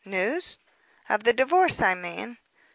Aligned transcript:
"News!" 0.03 0.57
"Of 1.09 1.25
the 1.25 1.31
divorce, 1.33 1.79
I 1.79 1.93
mean?" 1.93 2.39